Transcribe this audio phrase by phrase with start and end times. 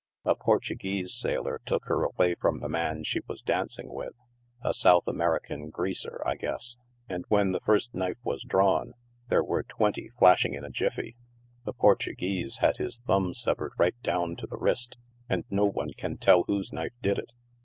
[0.25, 4.15] A Portuguese sailor took her away from the man she was dancing with—
[4.63, 6.75] a South American greaser, I guess—
[7.07, 8.95] and when the first knife was drawn,
[9.29, 11.17] there were twenty flashing in a jiffy.
[11.65, 14.97] The Portuguese had his thumb severed right down to the wrist,
[15.29, 17.31] and no one can tell whose knife did it.